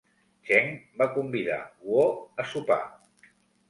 [0.47, 0.71] Cheng
[1.03, 2.09] va convidar Guo
[2.47, 2.83] a sopar.